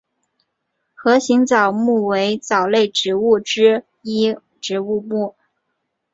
[0.95, 5.35] 盒形藻目为藻类植物之一植物目。